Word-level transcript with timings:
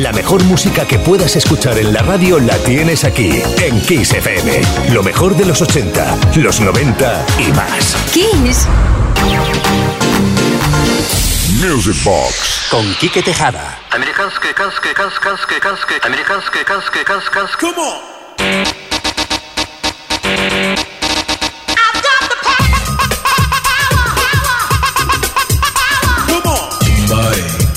La 0.00 0.12
mejor 0.12 0.42
música 0.44 0.86
que 0.86 0.98
puedas 0.98 1.36
escuchar 1.36 1.76
en 1.76 1.92
la 1.92 2.00
radio 2.00 2.40
la 2.40 2.56
tienes 2.56 3.04
aquí, 3.04 3.42
en 3.62 3.78
Kiss 3.82 4.14
FM. 4.14 4.62
Lo 4.94 5.02
mejor 5.02 5.36
de 5.36 5.44
los 5.44 5.60
80, 5.60 6.16
los 6.36 6.58
90 6.58 7.26
y 7.38 7.52
más. 7.52 7.96
Kiss. 8.10 8.66
Music 11.60 12.02
Box 12.02 12.68
con 12.70 12.94
Quique 12.94 13.22
Tejada. 13.22 13.78
Americanske, 13.90 14.54
kanske, 14.54 14.94
kanske, 14.94 15.20
kanske, 15.20 15.60
kanske, 15.60 15.94
americanske, 16.02 16.64
kanske, 16.64 17.04
kanske, 17.04 17.30
kanske. 17.30 17.58
Come 17.58 17.76
on. 17.76 18.10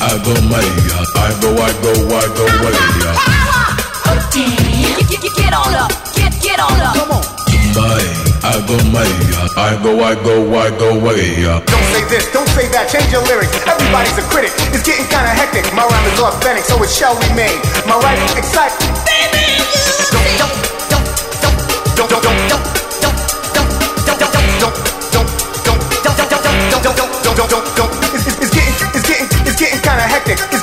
I 0.06 0.18
got 0.24 0.44
money. 0.44 0.73
gotta 2.24 2.40
go 2.40 2.46
away. 2.48 2.72
Yeah. 2.72 3.16
Power, 3.20 3.68
oh 4.08 4.18
damn, 4.32 4.96
get, 4.96 5.20
get, 5.20 5.34
get 5.36 5.54
on 5.54 5.76
up, 5.76 5.92
get 6.16 6.32
get 6.40 6.60
on 6.60 6.80
up. 6.80 6.96
Come 6.96 7.12
on. 7.12 7.24
Bye. 7.76 8.32
I 8.44 8.60
go 8.68 8.76
my, 8.92 9.08
I 9.56 9.80
go, 9.82 10.04
I 10.04 10.16
go, 10.20 10.36
I 10.52 10.70
go 10.76 11.00
way. 11.00 11.40
Don't 11.48 11.88
say 11.96 12.04
this, 12.12 12.28
don't 12.36 12.48
say 12.52 12.68
that, 12.76 12.92
change 12.92 13.08
your 13.08 13.24
lyrics. 13.24 13.56
Everybody's 13.64 14.20
a 14.20 14.24
critic, 14.28 14.52
it's 14.76 14.84
getting 14.84 15.08
kinda 15.08 15.32
hectic. 15.32 15.64
My 15.72 15.88
rhyme 15.88 16.08
is 16.12 16.20
authentic, 16.20 16.68
so 16.68 16.76
it 16.84 16.92
shall 16.92 17.16
remain. 17.32 17.56
My 17.88 17.96
right 18.04 18.20
excited. 18.36 18.76
Baby, 19.08 19.64
you 19.64 20.12
don't, 20.12 20.52
don't, 20.92 21.08
don't, 21.96 22.12
don't, 22.12 22.12
don't, 22.12 22.24
don't, 22.24 22.52
don't. 22.52 22.84
It's 28.44 28.52
getting, 28.52 28.76
it's 28.92 29.08
getting, 29.08 29.28
it's 29.48 29.56
getting 29.56 29.80
kinda 29.80 30.04
hectic. 30.04 30.36
It's 30.52 30.63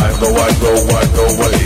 go, 0.21 0.27
I 0.27 0.53
go, 0.61 0.71
I 0.93 1.05
go 1.17 1.25
way. 1.41 1.57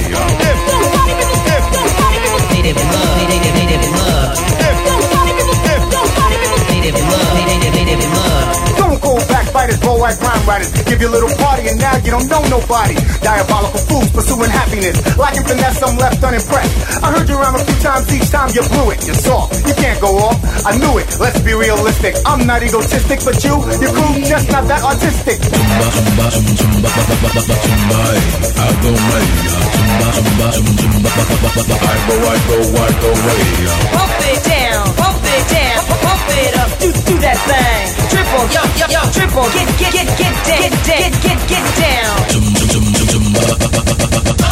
Native 2.55 2.77
love, 2.77 3.29
native 3.29 3.91
love. 3.91 4.64
Boy, 9.73 9.97
like 9.97 10.19
writers. 10.45 10.69
Give 10.85 11.01
you 11.01 11.09
a 11.09 11.13
little 11.17 11.33
party 11.41 11.67
and 11.69 11.79
now 11.79 11.97
you 11.97 12.11
don't 12.11 12.29
know 12.29 12.41
nobody. 12.49 12.93
Diabolical 13.25 13.81
fools 13.89 14.09
pursuing 14.13 14.51
happiness. 14.51 15.01
Lacking 15.17 15.43
finesse, 15.43 15.81
I'm 15.81 15.97
left 15.97 16.21
unimpressed. 16.21 17.01
I 17.01 17.11
heard 17.11 17.27
you 17.27 17.37
rhyme 17.37 17.55
a 17.55 17.63
few 17.65 17.79
times, 17.81 18.05
each 18.13 18.29
time 18.29 18.49
you 18.53 18.61
blew 18.69 18.91
it. 18.91 19.01
You're 19.05 19.17
soft, 19.17 19.65
you 19.65 19.73
can't 19.73 19.99
go 19.99 20.17
off. 20.21 20.37
I 20.65 20.77
knew 20.77 20.97
it, 21.01 21.09
let's 21.19 21.41
be 21.41 21.53
realistic. 21.53 22.15
I'm 22.25 22.45
not 22.45 22.61
egotistic, 22.61 23.25
but 23.25 23.41
you, 23.43 23.57
your 23.81 23.89
crew, 23.89 24.21
just 24.21 24.51
not 24.51 24.67
that 24.69 24.83
artistic. 24.85 25.41
I 25.41 25.49
go, 32.05 32.15
I 32.21 32.37
go, 32.45 32.57
I 32.75 32.91
go, 33.01 33.09
Pump 33.95 34.13
it 34.29 34.43
down, 34.45 34.85
pump 34.93 35.21
it 35.25 35.43
down, 35.49 35.79
pump 36.05 36.25
it 36.37 36.53
up, 36.57 36.84
do, 37.05 37.17
that 37.21 37.37
thing. 37.45 37.85
Triple, 38.09 38.45
yo, 38.49 38.61
yo, 38.79 38.85
yo, 38.89 39.01
triple, 39.13 39.47
get, 39.53 39.67
get, 39.77 39.93
get, 39.93 40.07
get 40.17 40.33
down, 40.45 40.71
get, 40.85 40.97
get, 40.99 41.13
get, 41.21 41.39
get, 41.47 41.47
get 41.47 41.65
down. 44.33 44.44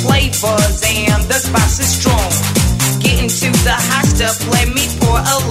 flavors 0.00 0.82
and 0.82 1.22
the 1.28 1.38
spice 1.38 1.80
is 1.80 1.90
strong. 1.98 2.30
Getting 3.00 3.28
to 3.28 3.48
the 3.64 3.76
hot 3.76 4.06
stuff, 4.06 4.38
let 4.48 4.68
me 4.68 4.84
pour 4.98 5.18
a 5.18 5.49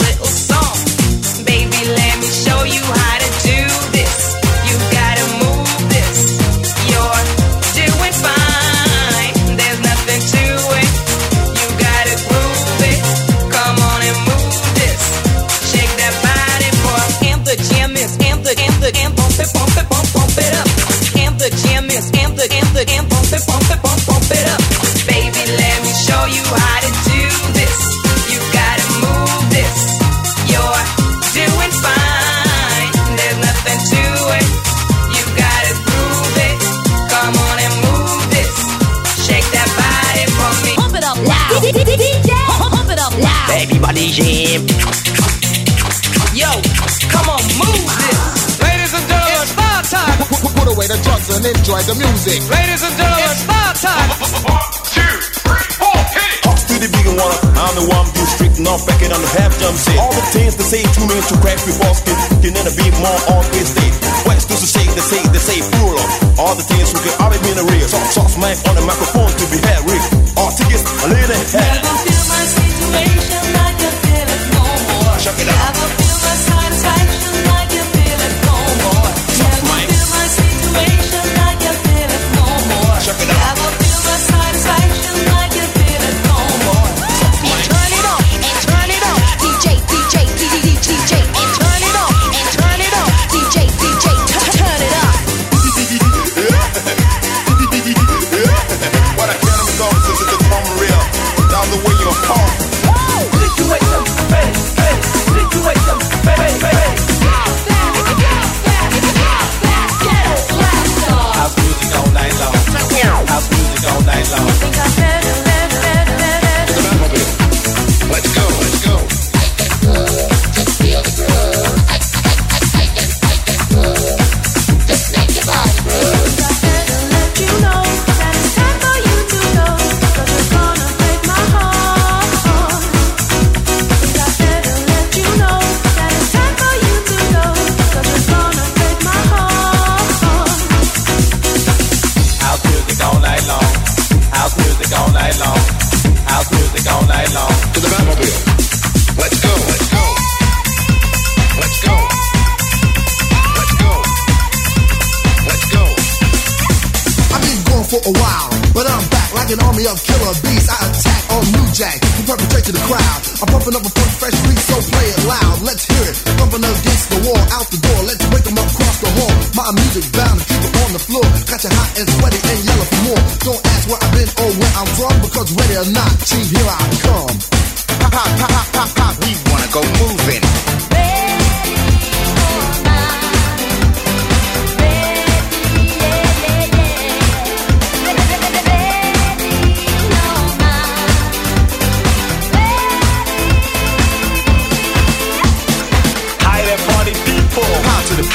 music. 52.20 52.44
Ladies 52.52 52.84
and 52.84 52.96
gentlemen, 53.00 53.32
it's 53.32 53.46
bar 53.48 53.72
time. 53.80 54.10
One, 54.44 54.68
two, 54.92 55.14
three, 55.40 55.68
four, 55.80 56.00
hit 56.12 56.32
it. 56.36 56.50
The 56.80 56.88
big 56.88 57.08
one. 57.12 57.38
I'm 57.60 57.76
the 57.76 57.92
one 57.92 58.08
who's 58.16 58.32
strict, 58.40 58.56
off 58.64 58.88
back 58.88 59.04
it 59.04 59.12
on 59.12 59.20
the 59.20 59.32
half 59.36 59.52
jump 59.60 59.76
set. 59.76 60.00
All 60.00 60.16
the 60.16 60.24
things 60.32 60.56
they 60.56 60.64
say 60.64 60.82
two 60.96 61.04
minutes 61.12 61.28
to 61.28 61.36
crack 61.44 61.60
before 61.68 61.92
skin. 61.92 62.16
Can 62.40 62.56
never 62.56 62.72
be 62.72 62.88
more 63.04 63.20
on 63.36 63.44
this 63.52 63.76
day. 63.76 63.92
What's 64.24 64.48
to 64.48 64.56
say? 64.56 64.88
They 64.88 65.04
say, 65.04 65.20
they 65.28 65.44
say, 65.44 65.60
fool. 65.60 66.00
All 66.40 66.56
the 66.56 66.64
things 66.64 66.96
who 66.96 67.04
can 67.04 67.12
already 67.20 67.44
be 67.44 67.52
in 67.52 67.60
the 67.60 67.68
real. 67.68 67.84
Soft, 67.84 68.16
soft 68.16 68.36
mic 68.40 68.56
on 68.64 68.80
the 68.80 68.86
microphone 68.88 69.28
to 69.28 69.46
be 69.52 69.60
had 69.60 69.84
real. 69.84 69.99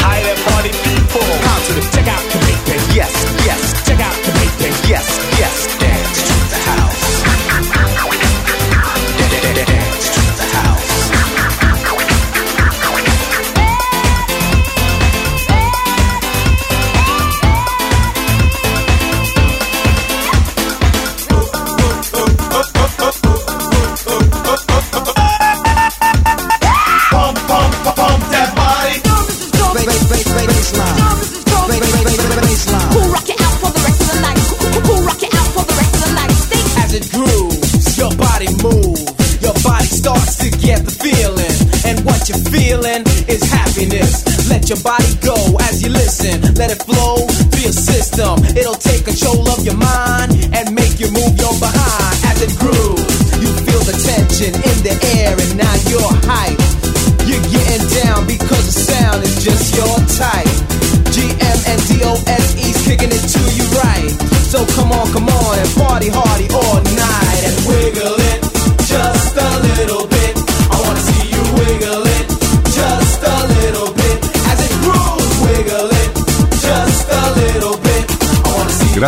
Hi 0.06 0.20
there, 0.22 0.36
party 0.52 0.70
people. 0.84 1.24
Come 1.24 1.40
Positive. 1.48 1.86
Check 1.92 2.06
out 2.08 2.22
Jamaica. 2.30 2.74
Yes, 2.94 3.12
yes. 3.46 3.53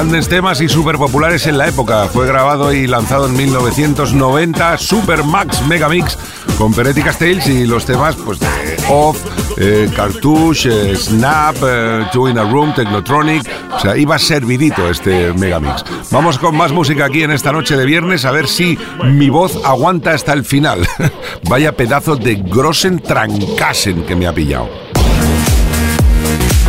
Grandes 0.06 0.28
temas 0.28 0.60
y 0.60 0.68
súper 0.68 0.98
populares 0.98 1.48
en 1.48 1.58
la 1.58 1.66
época. 1.66 2.06
Fue 2.06 2.28
grabado 2.28 2.72
y 2.72 2.86
lanzado 2.86 3.26
en 3.26 3.36
1990 3.36 4.78
Super 4.78 5.24
Max 5.24 5.66
Megamix 5.66 6.16
con 6.56 6.72
Peretti 6.72 7.02
Castells 7.02 7.48
y 7.48 7.66
los 7.66 7.84
temas 7.84 8.14
pues, 8.14 8.38
de 8.38 8.46
Off, 8.88 9.20
eh, 9.56 9.90
Cartouche, 9.96 10.92
eh, 10.92 10.94
Snap, 10.94 11.56
eh, 11.60 12.06
Two 12.12 12.28
in 12.28 12.38
a 12.38 12.44
Room, 12.44 12.72
Technotronic. 12.72 13.50
O 13.74 13.80
sea, 13.80 13.96
iba 13.96 14.16
servidito 14.16 14.88
este 14.88 15.32
Megamix. 15.32 15.84
Vamos 16.12 16.38
con 16.38 16.56
más 16.56 16.70
música 16.70 17.06
aquí 17.06 17.24
en 17.24 17.32
esta 17.32 17.50
noche 17.50 17.76
de 17.76 17.84
viernes 17.84 18.24
a 18.26 18.30
ver 18.30 18.46
si 18.46 18.78
mi 19.02 19.28
voz 19.28 19.58
aguanta 19.64 20.12
hasta 20.12 20.32
el 20.34 20.44
final. 20.44 20.86
Vaya 21.48 21.72
pedazo 21.72 22.14
de 22.14 22.36
Grossen 22.36 23.00
Trancasen 23.00 24.04
que 24.04 24.14
me 24.14 24.28
ha 24.28 24.32
pillado. 24.32 24.85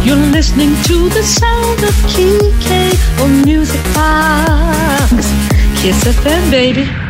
You're 0.08 0.16
listening 0.16 0.74
to 0.84 1.10
the 1.10 1.22
sound 1.22 1.84
of 1.84 1.94
Kike 2.08 3.22
on 3.22 3.42
Music 3.44 3.84
Box. 3.94 5.12
Kiss 5.82 6.02
FM, 6.06 6.50
baby. 6.50 7.07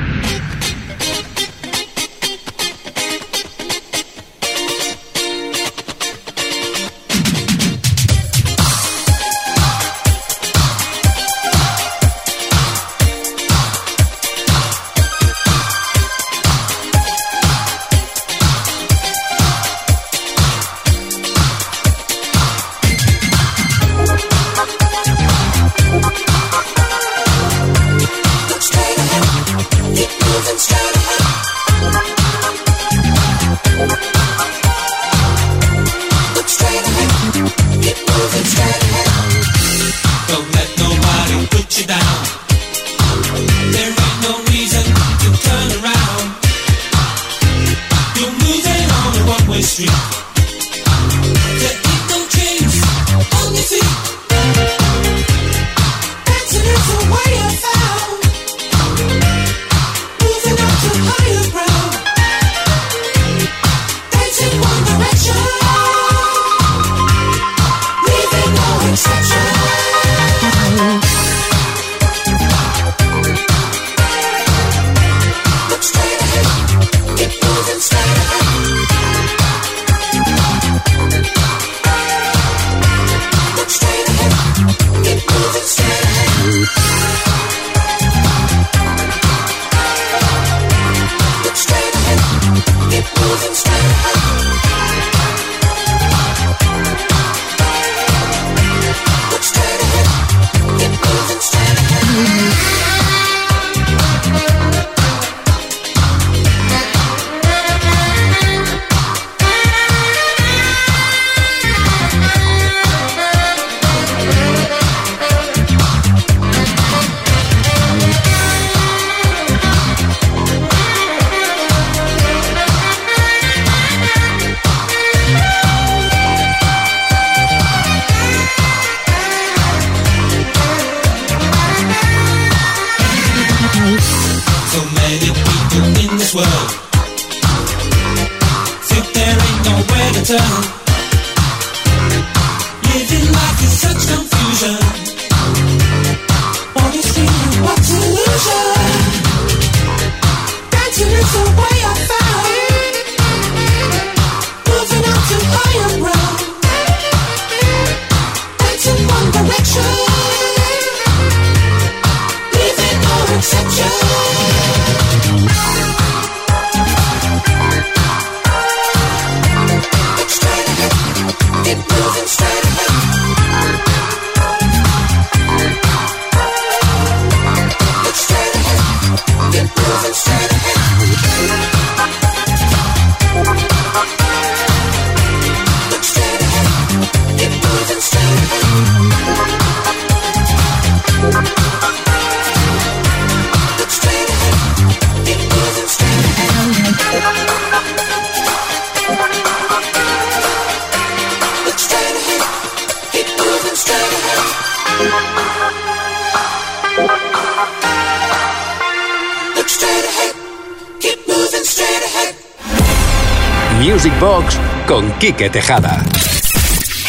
Quique 215.19 215.49
Tejada. 215.49 216.05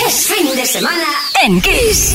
Es 0.07 0.29
fin 0.29 0.57
de 0.57 0.65
semana 0.65 1.05
en 1.43 1.61
Kiss. 1.61 2.15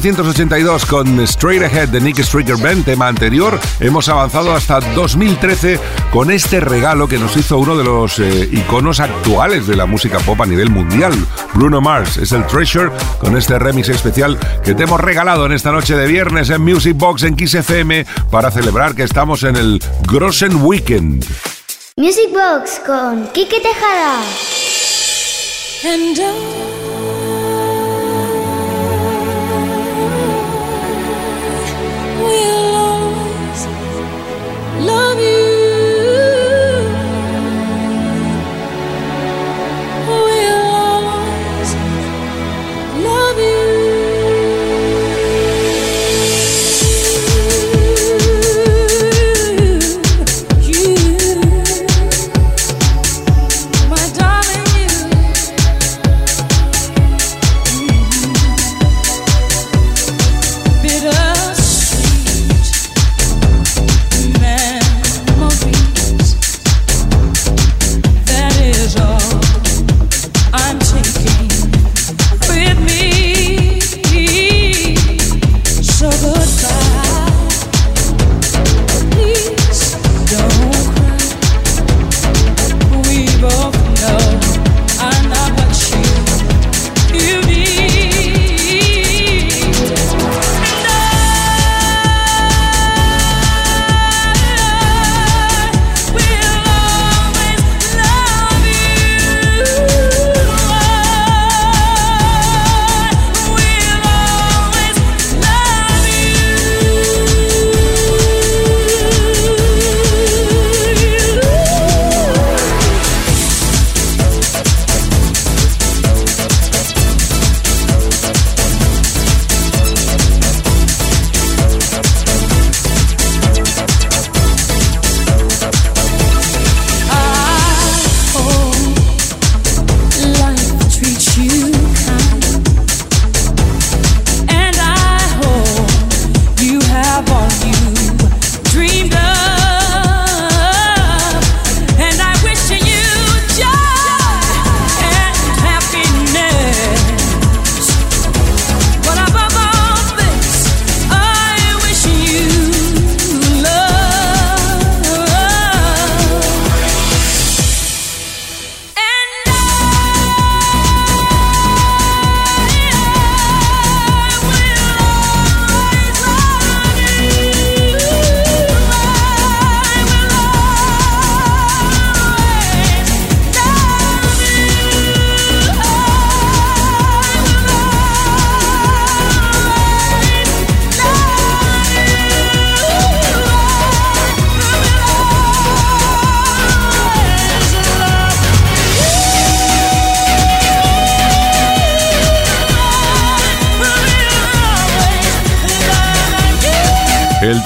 1982 0.00 0.84
con 0.84 1.20
Straight 1.20 1.62
Ahead 1.62 1.88
de 1.88 2.02
Nick 2.02 2.18
Stricker 2.22 2.58
Band, 2.58 2.84
tema 2.84 3.08
anterior, 3.08 3.58
hemos 3.80 4.10
avanzado 4.10 4.54
hasta 4.54 4.80
2013 4.80 5.80
con 6.12 6.30
este 6.30 6.60
regalo 6.60 7.08
que 7.08 7.18
nos 7.18 7.34
hizo 7.34 7.56
uno 7.56 7.74
de 7.76 7.84
los 7.84 8.18
eh, 8.18 8.46
iconos 8.52 9.00
actuales 9.00 9.66
de 9.66 9.74
la 9.74 9.86
música 9.86 10.18
pop 10.18 10.38
a 10.42 10.46
nivel 10.46 10.68
mundial, 10.68 11.14
Bruno 11.54 11.80
Mars. 11.80 12.18
Es 12.18 12.32
el 12.32 12.46
Treasure 12.46 12.90
con 13.18 13.38
este 13.38 13.58
remix 13.58 13.88
especial 13.88 14.38
que 14.62 14.74
te 14.74 14.82
hemos 14.82 15.00
regalado 15.00 15.46
en 15.46 15.52
esta 15.52 15.72
noche 15.72 15.96
de 15.96 16.06
viernes 16.06 16.50
en 16.50 16.60
Music 16.60 16.94
Box 16.94 17.22
en 17.22 17.34
Kiss 17.34 17.54
FM 17.54 18.04
para 18.30 18.50
celebrar 18.50 18.94
que 18.94 19.04
estamos 19.04 19.44
en 19.44 19.56
el 19.56 19.82
Grossen 20.06 20.62
Weekend. 20.62 21.24
Music 21.96 22.28
Box 22.34 22.82
con 22.86 23.28
Kike 23.28 23.60
Tejada. 23.60 24.20
love 34.96 35.20
you. 35.20 35.35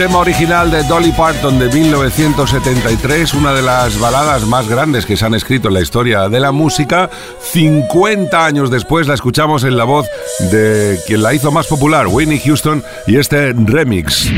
Tema 0.01 0.21
original 0.21 0.71
de 0.71 0.83
Dolly 0.85 1.13
Parton 1.13 1.59
de 1.59 1.69
1973, 1.69 3.35
una 3.35 3.53
de 3.53 3.61
las 3.61 4.01
baladas 4.01 4.47
más 4.47 4.67
grandes 4.67 5.05
que 5.05 5.15
se 5.15 5.27
han 5.27 5.35
escrito 5.35 5.69
en 5.69 5.75
la 5.75 5.83
historia 5.83 6.31
de 6.31 6.41
la 6.41 6.53
música. 6.53 7.11
50 7.53 8.47
años 8.47 8.71
después 8.71 9.07
la 9.07 9.13
escuchamos 9.13 9.63
en 9.63 9.77
la 9.77 9.85
voz 9.85 10.07
de 10.51 10.99
quien 11.07 11.23
la 11.23 11.35
hizo 11.35 11.53
más 11.53 11.67
popular, 11.67 12.07
Whitney 12.07 12.41
Houston, 12.41 12.83
y 13.07 13.19
este 13.19 13.53
remix. 13.53 14.31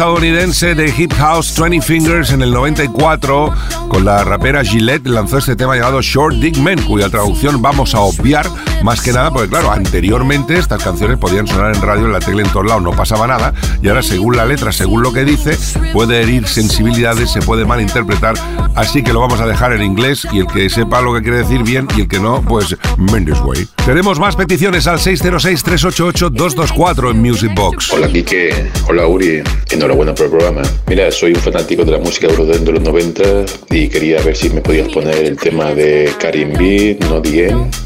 Estadounidense 0.00 0.74
de 0.74 0.94
hip 0.96 1.12
house 1.12 1.54
20 1.60 1.82
Fingers 1.82 2.32
en 2.32 2.40
el 2.40 2.52
94 2.52 3.52
con 3.90 4.02
la 4.02 4.24
rapera 4.24 4.64
Gillette 4.64 5.06
lanzó 5.06 5.36
este 5.36 5.56
tema 5.56 5.76
llamado 5.76 6.00
Short 6.00 6.36
Dick 6.36 6.56
Men, 6.56 6.80
cuya 6.84 7.10
traducción 7.10 7.60
vamos 7.60 7.94
a 7.94 8.00
obviar 8.00 8.46
más 8.82 9.02
que 9.02 9.12
nada 9.12 9.30
porque 9.30 9.48
claro, 9.48 9.70
anteriormente 9.70 10.58
estas 10.58 10.82
canciones 10.82 11.18
podían 11.18 11.46
sonar 11.46 11.74
en 11.74 11.82
radio 11.82 12.06
en 12.06 12.12
la 12.12 12.20
tele 12.20 12.42
en 12.42 12.50
todos 12.50 12.66
lados, 12.66 12.82
no 12.82 12.92
pasaba 12.92 13.26
nada 13.26 13.52
y 13.82 13.88
ahora 13.88 14.02
según 14.02 14.36
la 14.36 14.46
letra, 14.46 14.72
según 14.72 15.02
lo 15.02 15.12
que 15.12 15.24
dice, 15.24 15.58
puede 15.92 16.22
herir 16.22 16.46
sensibilidades, 16.46 17.30
se 17.30 17.42
puede 17.42 17.64
malinterpretar, 17.64 18.34
así 18.74 19.02
que 19.02 19.12
lo 19.12 19.20
vamos 19.20 19.40
a 19.40 19.46
dejar 19.46 19.72
en 19.72 19.82
inglés 19.82 20.26
y 20.32 20.40
el 20.40 20.46
que 20.46 20.68
sepa 20.70 21.00
lo 21.00 21.14
que 21.14 21.22
quiere 21.22 21.38
decir 21.38 21.62
bien 21.62 21.86
y 21.96 22.02
el 22.02 22.08
que 22.08 22.18
no, 22.18 22.42
pues 22.42 22.76
Mendes 22.96 23.40
Way. 23.40 23.68
Tenemos 23.84 24.18
más 24.18 24.34
peticiones 24.36 24.86
al 24.86 24.98
606-388-224 24.98 27.10
en 27.10 27.20
Music 27.20 27.52
Box. 27.54 27.92
Hola 27.92 28.08
Quique, 28.08 28.70
hola 28.88 29.06
Uri, 29.06 29.42
enhorabuena 29.70 30.14
por 30.14 30.26
el 30.26 30.30
programa. 30.30 30.62
Mira, 30.86 31.10
soy 31.10 31.32
un 31.32 31.40
fanático 31.40 31.84
de 31.84 31.92
la 31.92 31.98
música 31.98 32.28
de 32.28 32.36
los 32.36 32.82
90 32.82 33.22
y 33.70 33.88
quería 33.88 34.22
ver 34.22 34.36
si 34.36 34.50
me 34.50 34.60
podías 34.60 34.88
poner 34.88 35.24
el 35.24 35.36
tema 35.36 35.74
de 35.74 36.12
Karim 36.18 36.52
B, 36.54 36.98
No 37.08 37.22
End. 37.24 37.79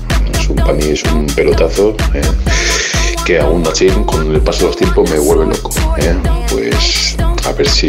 Un, 0.48 0.56
para 0.56 0.72
mí 0.74 0.84
es 0.88 1.02
un 1.04 1.26
pelotazo 1.26 1.96
eh, 2.14 2.22
que 3.24 3.40
aún 3.40 3.66
así 3.66 3.88
con 4.06 4.34
el 4.34 4.40
paso 4.40 4.60
de 4.60 4.66
los 4.66 4.76
tiempos 4.76 5.10
me 5.10 5.18
vuelve 5.18 5.46
loco. 5.46 5.70
eh. 5.98 6.14
Pues 6.50 7.16
a 7.46 7.52
ver 7.52 7.68
si 7.68 7.88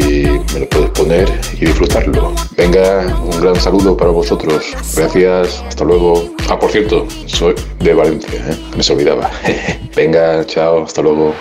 me 0.53 0.59
lo 0.61 0.69
puedes 0.69 0.89
poner 0.91 1.39
y 1.59 1.65
disfrutarlo. 1.65 2.33
Venga, 2.57 3.05
un 3.23 3.41
gran 3.41 3.55
saludo 3.59 3.95
para 3.95 4.11
vosotros. 4.11 4.65
Gracias, 4.95 5.63
hasta 5.67 5.83
luego. 5.83 6.29
Ah, 6.49 6.59
por 6.59 6.71
cierto, 6.71 7.05
soy 7.25 7.55
de 7.79 7.93
Valencia, 7.93 8.29
eh, 8.33 8.57
me 8.75 8.83
se 8.83 8.93
olvidaba. 8.93 9.29
Venga, 9.95 10.45
chao, 10.45 10.83
hasta 10.83 11.01
luego. 11.01 11.33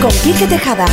Con 0.00 0.10
Quique 0.22 0.46
Tejada. 0.46 0.86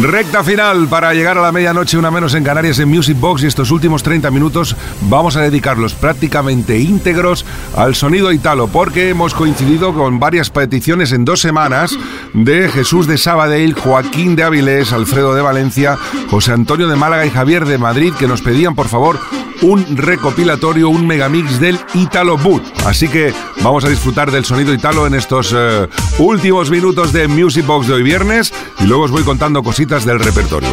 Recta 0.00 0.44
final 0.44 0.86
para 0.86 1.12
llegar 1.14 1.36
a 1.36 1.42
la 1.42 1.50
medianoche, 1.50 1.98
una 1.98 2.12
menos 2.12 2.34
en 2.34 2.44
Canarias 2.44 2.78
en 2.78 2.88
Music 2.88 3.18
Box 3.18 3.42
y 3.42 3.48
estos 3.48 3.72
últimos 3.72 4.04
30 4.04 4.30
minutos 4.30 4.76
vamos 5.02 5.34
a 5.34 5.40
dedicarlos 5.40 5.94
prácticamente 5.94 6.78
íntegros 6.78 7.44
al 7.76 7.96
sonido 7.96 8.30
italo 8.30 8.68
porque 8.68 9.08
hemos 9.08 9.34
coincidido 9.34 9.92
con 9.92 10.20
varias 10.20 10.50
peticiones 10.50 11.10
en 11.10 11.24
dos 11.24 11.40
semanas 11.40 11.98
de 12.34 12.68
Jesús 12.68 13.08
de 13.08 13.18
Sabadell, 13.18 13.74
Joaquín 13.74 14.36
de 14.36 14.44
Avilés, 14.44 14.92
Alfredo 14.92 15.34
de 15.34 15.42
Valencia, 15.42 15.98
José 16.30 16.52
Antonio 16.52 16.86
de 16.86 16.94
Málaga 16.94 17.26
y 17.26 17.30
Javier 17.30 17.64
de 17.64 17.78
Madrid 17.78 18.12
que 18.16 18.28
nos 18.28 18.42
pedían 18.42 18.76
por 18.76 18.86
favor 18.86 19.18
un 19.62 19.96
recopilatorio, 19.96 20.88
un 20.88 21.06
megamix 21.06 21.60
del 21.60 21.78
Italo 21.94 22.36
Boot. 22.36 22.62
Así 22.86 23.08
que 23.08 23.32
vamos 23.62 23.84
a 23.84 23.88
disfrutar 23.88 24.30
del 24.30 24.44
sonido 24.44 24.72
italo 24.72 25.06
en 25.06 25.14
estos 25.14 25.54
eh, 25.56 25.88
últimos 26.18 26.70
minutos 26.70 27.12
de 27.12 27.28
Music 27.28 27.66
Box 27.66 27.88
de 27.88 27.94
hoy 27.94 28.02
viernes 28.02 28.52
y 28.80 28.84
luego 28.86 29.04
os 29.04 29.10
voy 29.10 29.22
contando 29.22 29.62
cositas 29.62 30.04
del 30.04 30.20
repertorio. 30.20 30.72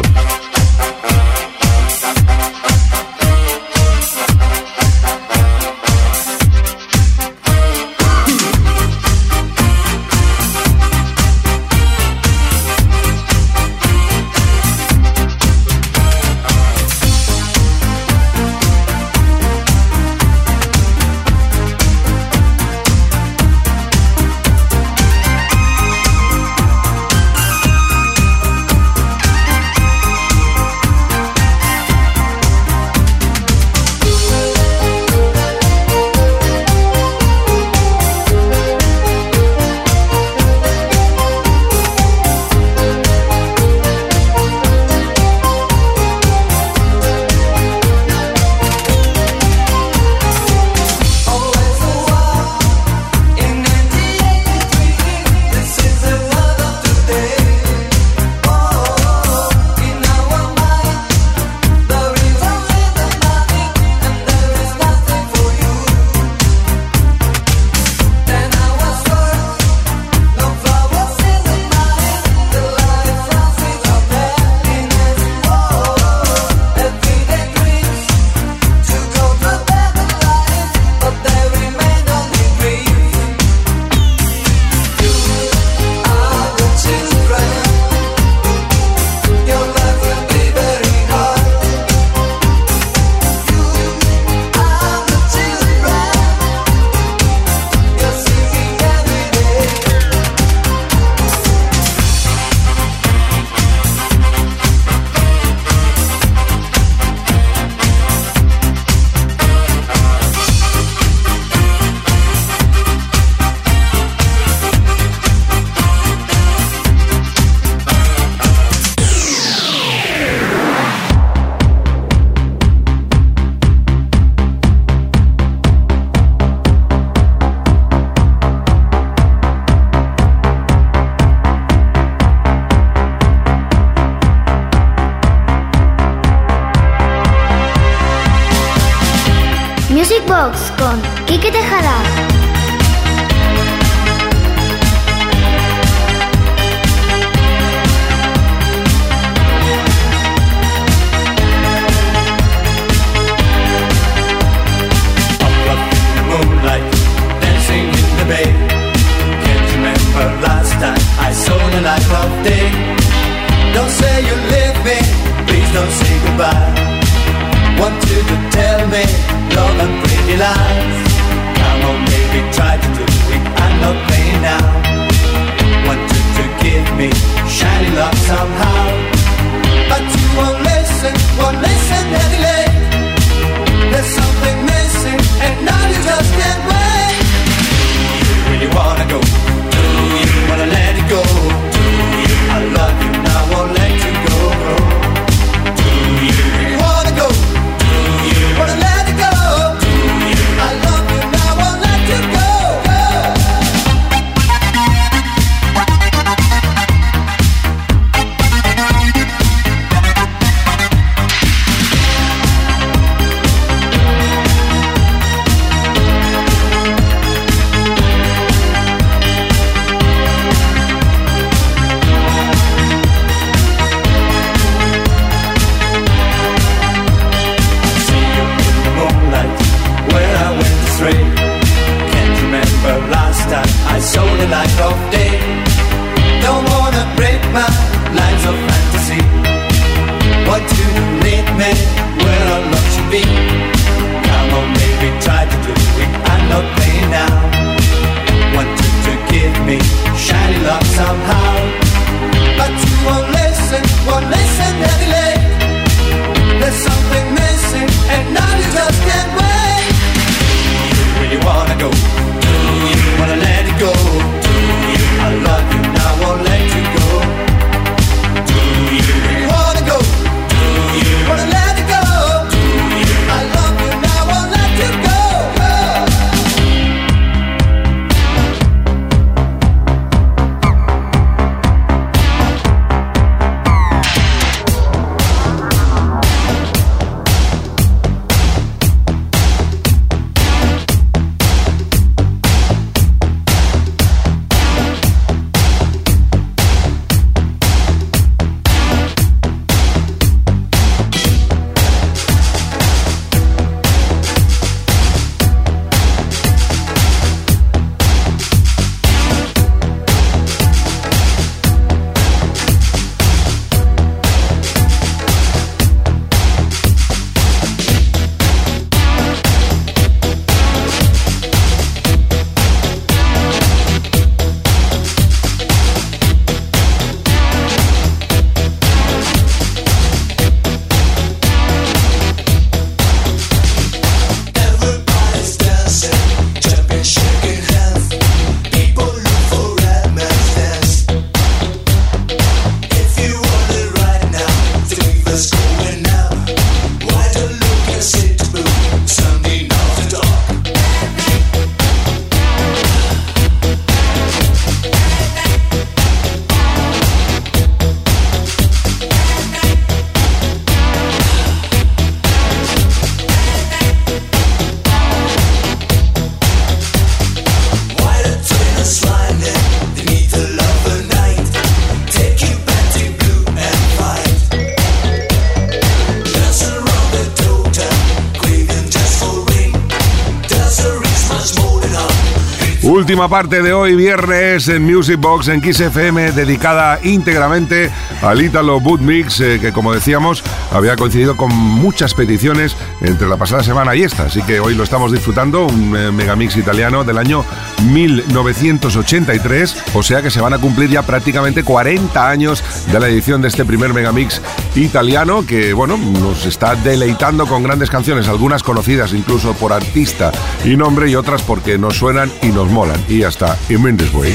Última 383.08 383.30
parte 383.30 383.62
de 383.62 383.72
hoy, 383.72 383.96
viernes, 383.96 384.68
en 384.68 384.84
Music 384.84 385.18
Box, 385.18 385.48
en 385.48 385.62
Kiss 385.62 385.80
FM, 385.80 386.32
dedicada 386.32 387.00
íntegramente 387.02 387.90
al 388.20 388.42
Italo 388.42 388.80
Boot 388.80 389.00
Mix, 389.00 389.40
eh, 389.40 389.58
que 389.58 389.72
como 389.72 389.94
decíamos, 389.94 390.44
había 390.72 390.94
coincidido 390.94 391.34
con 391.34 391.50
muchas 391.50 392.12
peticiones 392.12 392.76
entre 393.00 393.26
la 393.26 393.38
pasada 393.38 393.62
semana 393.62 393.96
y 393.96 394.02
esta. 394.02 394.24
Así 394.24 394.42
que 394.42 394.60
hoy 394.60 394.74
lo 394.74 394.84
estamos 394.84 395.10
disfrutando, 395.10 395.64
un 395.64 395.96
eh, 395.96 396.12
megamix 396.12 396.58
italiano 396.58 397.02
del 397.02 397.16
año 397.16 397.46
1983. 397.84 399.84
O 399.94 400.02
sea 400.02 400.22
que 400.22 400.30
se 400.30 400.40
van 400.40 400.52
a 400.52 400.58
cumplir 400.58 400.90
ya 400.90 401.02
prácticamente 401.02 401.64
40 401.64 402.28
años 402.28 402.62
de 402.90 403.00
la 403.00 403.08
edición 403.08 403.42
de 403.42 403.48
este 403.48 403.64
primer 403.64 403.94
megamix 403.94 404.40
italiano, 404.74 405.44
que 405.46 405.72
bueno, 405.72 405.96
nos 405.96 406.46
está 406.46 406.74
deleitando 406.76 407.46
con 407.46 407.62
grandes 407.62 407.90
canciones, 407.90 408.28
algunas 408.28 408.62
conocidas 408.62 409.12
incluso 409.12 409.54
por 409.54 409.72
artista 409.72 410.32
y 410.64 410.76
nombre, 410.76 411.10
y 411.10 411.14
otras 411.14 411.42
porque 411.42 411.78
nos 411.78 411.96
suenan 411.96 412.30
y 412.42 412.48
nos 412.48 412.70
molan. 412.70 413.02
Y 413.08 413.18
ya 413.18 413.28
está, 413.28 413.56
in 413.68 413.96
this 413.96 414.12
way. 414.12 414.34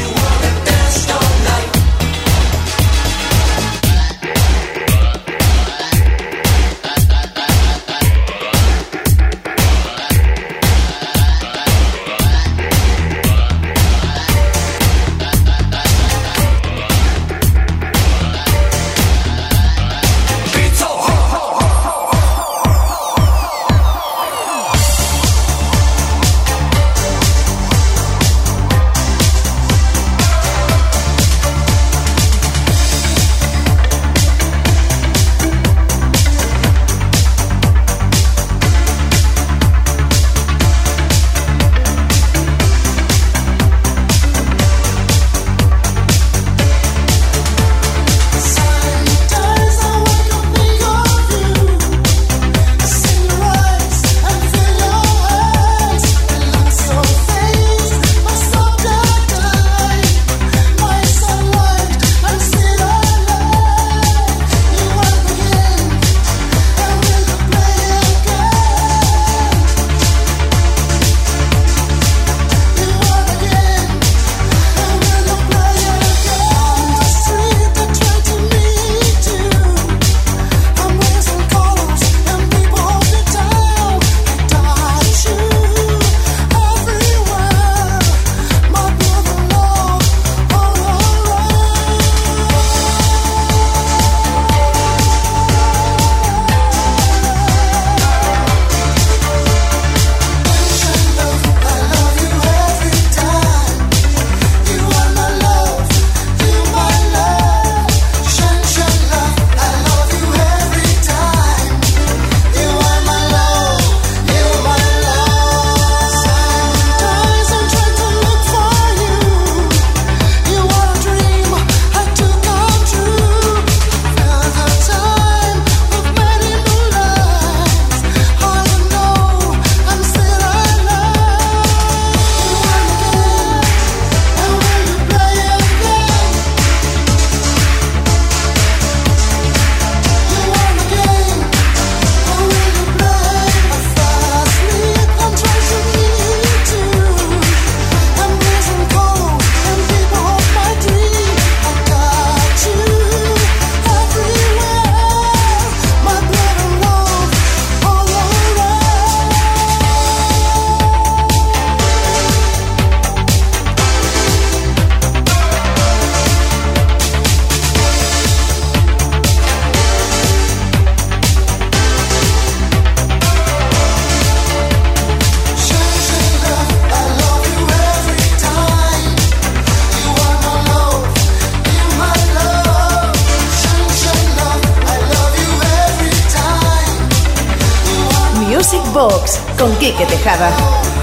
Box 188.93 189.39
con 189.57 189.75
Quique 189.77 190.05
Tejada. 190.05 191.02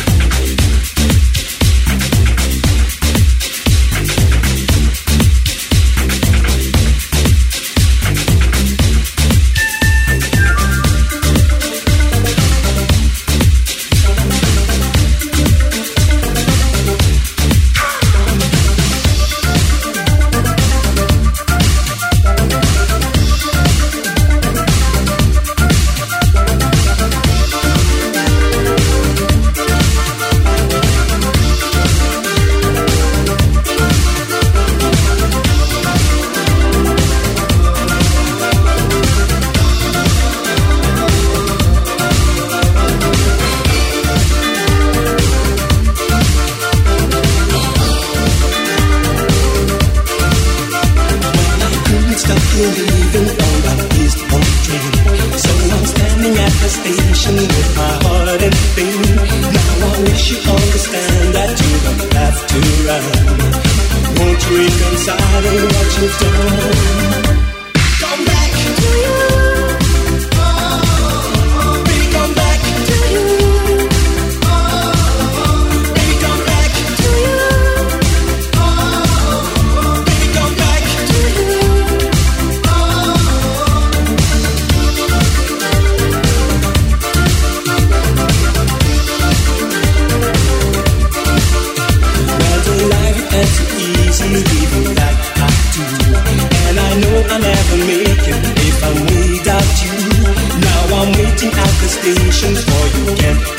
The 101.84 101.90
station 101.90 102.56
for 102.56 102.96
you, 102.96 103.14
can't 103.14 103.53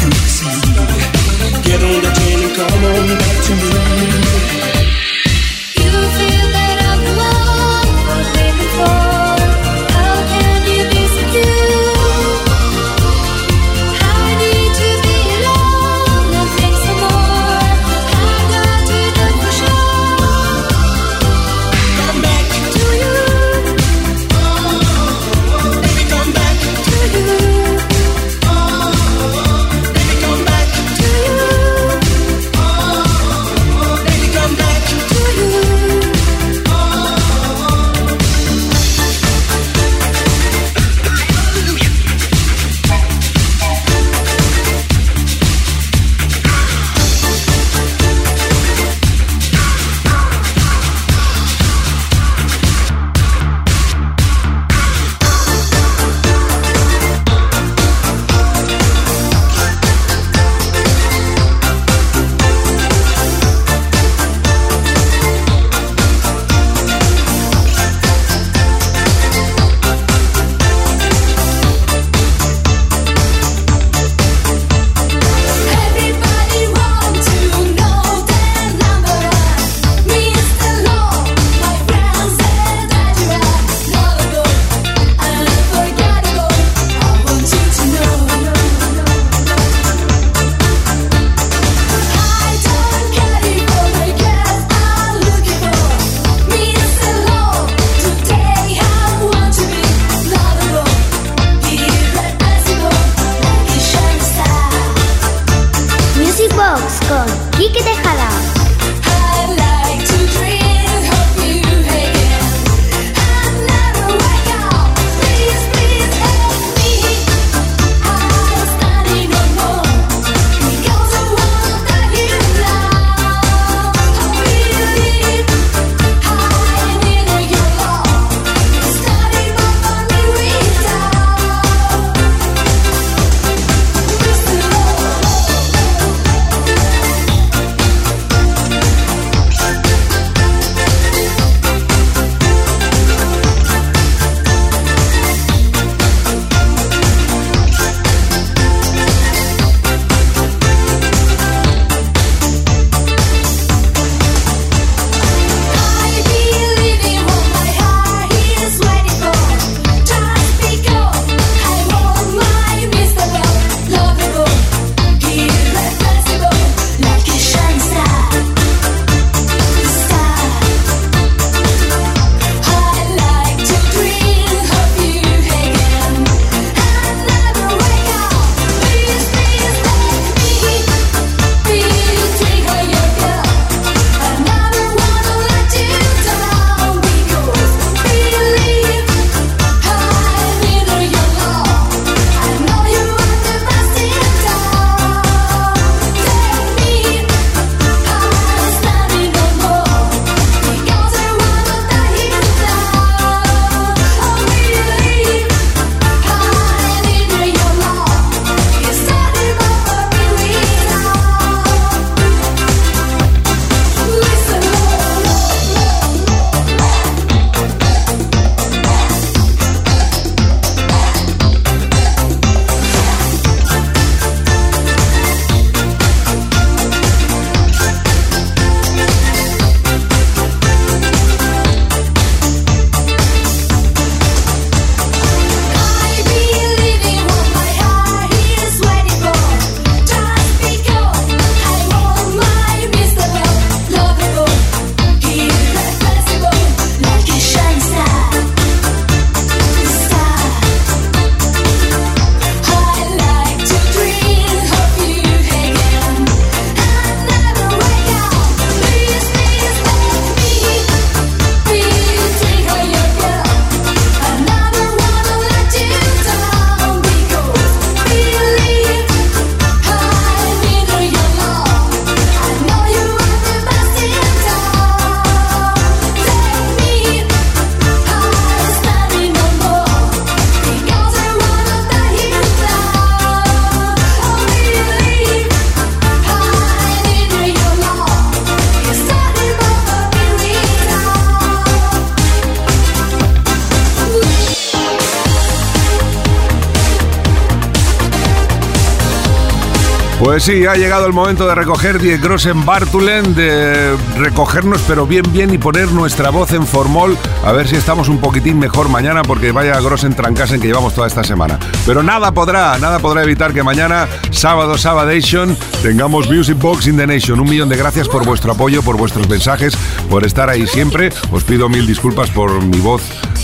Pues 300.36 300.44
sí, 300.44 300.66
ha 300.66 300.76
llegado 300.76 301.08
el 301.08 301.14
momento 301.14 301.48
de 301.48 301.56
recoger 301.56 301.98
Die 301.98 302.18
Grossen 302.18 302.66
Bartulen, 302.66 303.36
de 303.36 303.96
recogernos 304.18 304.82
pero 304.86 305.08
bien 305.08 305.24
bien 305.32 305.54
y 305.54 305.58
poner 305.58 305.90
nuestra 305.94 306.30
voz 306.30 306.52
en 306.52 306.68
formol, 306.68 307.18
a 307.46 307.54
ver 307.54 307.70
si 307.70 307.78
estamos 307.78 308.10
un 308.10 308.18
poquitín 308.18 308.60
mejor 308.60 308.90
mañana 308.90 309.22
porque 309.22 309.54
vaya 309.54 309.80
Grossen 309.80 310.14
trancasen 310.14 310.60
que 310.60 310.68
llevamos 310.68 310.94
toda 310.94 311.08
esta 311.08 311.24
semana. 311.24 311.58
Pero 311.86 312.04
nada 312.04 312.34
podrá, 312.34 312.78
nada 312.80 313.00
podrá 313.00 313.24
evitar 313.24 313.54
que 313.54 313.64
mañana, 313.64 314.10
sábado, 314.32 314.78
Sabadation, 314.78 315.56
tengamos 315.82 316.30
Music 316.30 316.60
Box 316.60 316.88
in 316.88 316.98
the 316.98 317.08
Nation. 317.08 317.40
Un 317.40 317.50
millón 317.50 317.70
de 317.70 317.78
gracias 317.78 318.10
por 318.10 318.26
vuestro 318.26 318.52
apoyo, 318.52 318.84
por 318.84 318.98
vuestros 318.98 319.30
mensajes, 319.30 319.74
por 320.10 320.26
estar 320.26 320.50
ahí 320.50 320.68
siempre. 320.68 321.14
Os 321.32 321.46
pido 321.46 321.70
mil 321.70 321.88
disculpas 321.88 322.30
por 322.30 322.62
mi 322.62 322.82
voz 322.82 323.04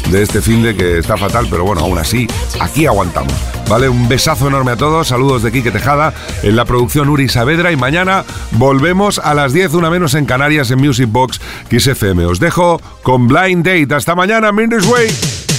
de 0.09 0.21
este 0.21 0.41
fin 0.41 0.63
de 0.63 0.75
que 0.75 0.97
está 0.97 1.17
fatal, 1.17 1.47
pero 1.49 1.63
bueno, 1.63 1.81
aún 1.81 1.97
así, 1.97 2.27
aquí 2.59 2.85
aguantamos. 2.85 3.33
¿Vale? 3.69 3.87
Un 3.87 4.09
besazo 4.09 4.47
enorme 4.47 4.71
a 4.71 4.75
todos, 4.75 5.07
saludos 5.07 5.43
de 5.43 5.51
Quique 5.51 5.71
Tejada, 5.71 6.13
en 6.43 6.55
la 6.55 6.65
producción 6.65 7.09
Uri 7.09 7.29
Saavedra 7.29 7.71
y 7.71 7.77
mañana 7.77 8.25
volvemos 8.51 9.19
a 9.19 9.33
las 9.33 9.53
10, 9.53 9.75
una 9.75 9.89
menos 9.89 10.13
en 10.13 10.25
Canarias, 10.25 10.71
en 10.71 10.79
Music 10.79 11.07
Box 11.09 11.39
Kiss 11.69 11.87
FM. 11.87 12.25
Os 12.25 12.39
dejo 12.39 12.81
con 13.03 13.27
Blind 13.27 13.65
Date. 13.65 13.95
Hasta 13.95 14.15
mañana, 14.15 14.51
Mindy's 14.51 14.85
Way. 14.85 15.50